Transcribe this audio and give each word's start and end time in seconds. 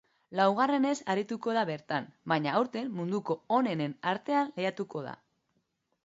Laugarrenez 0.37 0.93
arituko 1.13 1.51
da 1.57 1.65
bertan, 1.69 2.07
baina 2.33 2.55
aurten 2.61 2.89
munduko 3.01 3.35
onenen 3.59 3.93
artean 4.13 4.49
lehiatuko 4.57 5.03
da. 5.09 5.13